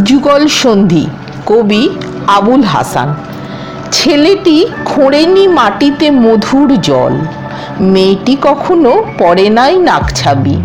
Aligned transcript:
যুগল 0.00 0.46
সন্ধি, 0.46 1.06
কবি 1.46 1.88
আবুল 2.26 2.62
হাসান। 2.62 3.14
ছেলেটি 3.92 4.66
খোঁড়েনি 4.84 5.48
মাটিতে 5.48 6.10
মধুর 6.10 6.80
জল। 6.80 7.18
মেয়েটি 7.80 8.36
কখনো 8.42 9.04
পড়ে 9.18 9.48
নাই 9.48 9.78
নাকছাবি 9.78 10.56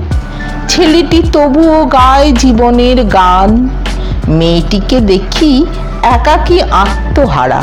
ছেলেটি 0.68 1.24
তবুও 1.34 1.86
গায় 1.86 2.32
জীবনের 2.32 3.04
গান। 3.04 3.70
মেয়েটিকে 4.28 5.00
দেখি 5.00 5.66
একাকী 6.04 6.62
আত্মহারা। 6.62 7.62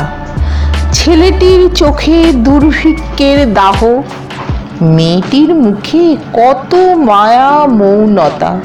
ছেলেটির 0.93 1.73
চোখে 1.73 2.23
দুর্ভিক্ষের 2.33 3.53
দাহ। 3.53 3.83
মেয়েটির 4.81 5.55
মুখে 5.55 6.15
কত 6.33 6.75
মায়া 6.95 7.65
মৌনতা। 7.67 8.59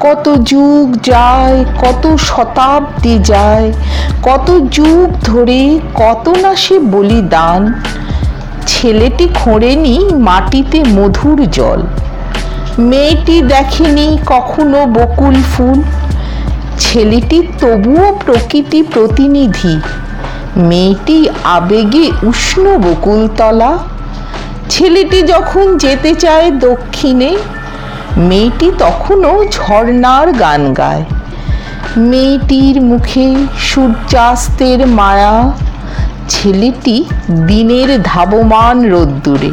কত 0.00 0.34
যুগ 0.42 0.86
যায়, 1.02 1.64
কত 1.78 2.16
শতাব্দী 2.16 3.18
যায়, 3.18 3.72
কত 4.22 4.46
যুগ 4.70 5.06
ধরে 5.24 5.80
কত 5.94 6.28
না 6.42 6.56
সে 6.56 6.78
বলিদান। 6.78 7.60
ছেলেটি 8.66 9.28
খোঁড়েনি 9.34 9.96
মাটিতে 10.18 10.78
মধুর 10.84 11.38
জল। 11.50 11.80
মেয়েটি 12.78 13.42
দেখেনি 13.42 14.18
কখনো 14.26 14.86
বকুল 14.86 15.36
ফুল। 15.52 15.82
ছেলেটি 16.78 17.38
তবুও 17.60 18.06
প্রকৃতি 18.24 18.82
প্রতিনিধি। 18.82 19.74
মেয়েটি 20.56 21.28
আবেগে 21.44 22.06
উষ্ণ 22.22 22.64
বকুলতলা। 22.78 23.78
ছেলেটি 24.70 25.22
যখন 25.22 25.76
যেতে 25.76 26.14
চায় 26.14 26.50
দক্ষিণে 26.50 27.36
মেয়েটি 28.16 28.72
তখনও 28.78 29.44
ঝর্ণার 29.50 30.32
গান 30.32 30.74
গায়। 30.74 31.04
মেয়েটির 31.96 32.82
মুখে 32.82 33.34
সূর্যাস্তের 33.58 34.86
মায়া, 34.86 35.52
ছেলেটি 36.28 37.04
দিনের 37.46 38.02
ধাবমান 38.02 38.84
রোদ্দুরে। 38.84 39.50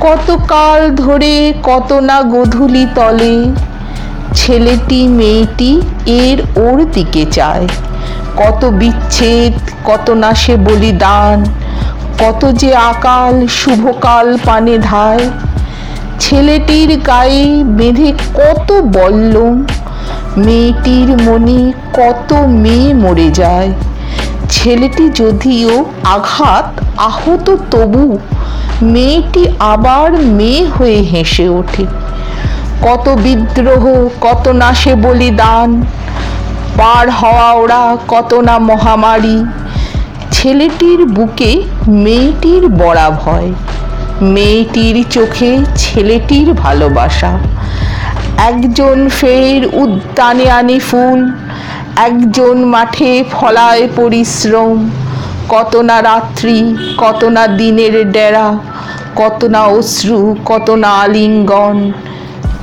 কতকাল 0.00 0.90
ধরে 0.90 1.54
কত 1.62 1.92
না 1.92 2.22
গধূলি 2.22 2.86
তলে, 2.94 3.44
ছেলেটি 4.34 5.08
মেয়েটি 5.08 5.80
এর 6.06 6.38
ওর 6.56 6.84
দিকে 6.92 7.24
চায়। 7.26 7.66
কত 8.36 8.64
বিচ্ছেদ, 8.64 9.52
কত 9.84 10.10
না 10.10 10.34
সে 10.34 10.56
বলিদান, 10.56 11.44
কত 12.18 12.44
যে 12.52 12.74
আকাল 12.74 13.46
শুভকাল 13.46 14.36
পানে 14.44 14.78
ধায়। 14.78 15.30
ছেলেটির 16.20 16.90
গায়ে 16.98 17.64
বেঁধে 17.64 18.12
কত 18.34 18.72
বল্লম 18.72 19.66
মেয়েটির 20.36 21.08
মনে 21.22 21.72
কত 21.92 22.32
মেয়ে 22.32 22.94
মরে 22.94 23.30
যায়। 23.30 23.72
ছেলেটি 24.48 25.10
যদিও 25.14 25.84
আঘাত 26.04 26.66
আহত, 26.98 27.56
তবু 27.70 28.18
মেয়েটি 28.82 29.42
আবার 29.58 30.08
মেয়ে 30.12 30.64
হয়ে 30.64 30.96
হেসে 30.96 31.48
ওঠে। 31.48 31.84
কত 32.82 33.08
বিদ্রোহ, 33.08 33.84
কত 34.20 34.48
না 34.48 34.74
সে 34.74 34.94
বলিদান। 34.94 35.82
পার 36.78 37.10
হওয়া 37.10 37.52
ওরা 37.52 37.96
কত 38.08 38.34
না 38.34 38.58
মহামারী। 38.58 39.44
ছেলেটির 40.32 41.04
বুকে 41.06 41.62
মেয়েটির 41.88 42.68
বড়া 42.68 43.10
ভয়। 43.24 43.52
মেয়েটির 44.22 45.04
চোখে 45.10 45.58
ছেলেটির 45.76 46.52
ভালোবাসা। 46.52 47.38
একজন 48.38 49.08
ফের 49.08 49.66
উদ্যানে 49.72 50.50
আনে 50.50 50.78
ফুল, 50.78 51.32
একজন 51.96 52.64
মাঠে 52.64 53.24
ফলায় 53.32 53.88
পরিশ্রম। 53.96 54.90
কত 55.48 55.76
না 55.76 56.02
রাত্রি, 56.02 56.76
কত 56.98 57.24
না 57.24 57.46
দিনের 57.46 58.12
ডেরা, 58.12 58.58
কত 59.16 59.44
না 59.44 59.62
অশ্রু, 59.62 60.36
কত 60.46 60.70
না 60.70 60.88
আলিঙ্গন। 60.88 61.92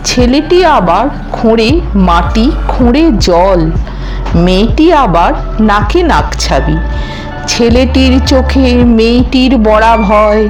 ছেলেটি 0.05 0.65
আবার 0.65 1.09
খোঁড়ে 1.31 1.79
মাটি, 1.95 2.51
খোঁড়ে 2.67 3.11
জল। 3.11 3.71
মেয়েটি 4.35 4.93
আবার 4.93 5.33
নাকে 5.59 6.03
নাক 6.03 6.35
ছাবি। 6.39 6.77
ছেলেটির 7.47 8.25
চোখে 8.25 8.73
মেয়েটির 8.83 9.57
বড়া 9.57 9.97
ভয়। 9.97 10.49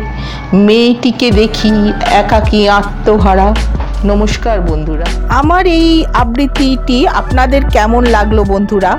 মেয়েটিকে 0.53 1.31
দেখি 1.31 1.93
একাকী 2.11 2.67
আত্মহারা। 2.67 3.55
নমস্কার 4.05 4.61
বন্ধুরা। 4.61 5.05
আমার 5.29 5.67
এই 5.67 6.05
আবৃত্তিটি 6.13 7.07
আপনাদের 7.07 7.69
কেমন 7.69 8.05
লাগল 8.05 8.43
বন্ধুরা? 8.43 8.97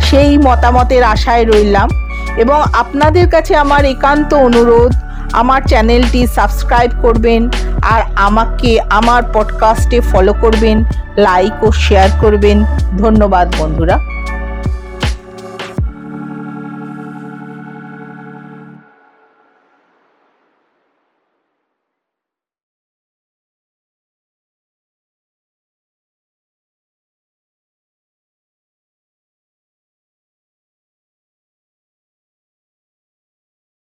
সেই 0.00 0.38
মতামতের 0.38 1.04
আশায় 1.04 1.44
রইলাম 1.44 1.88
এবং 2.36 2.62
আপনাদের 2.72 3.30
কাছে 3.30 3.56
আমার 3.56 3.84
একান্ত 3.84 4.34
অনুরোধ, 4.34 4.92
আমার 5.32 5.62
চ্যানেলটি 5.62 6.26
সাবস্ক্রাইব 6.26 6.90
করবেন 7.02 7.50
আর 7.82 8.02
আমাকে 8.16 8.80
আমার 8.80 9.22
পডকাস্টে 9.32 10.00
ফলো 10.00 10.34
করবেন, 10.34 10.84
লাইক 11.16 11.64
ও 11.64 11.72
শেয়ার 11.72 12.08
করবেন। 12.20 12.64
ধন্যবাদ 12.98 13.54
বন্ধুরা। 13.58 13.98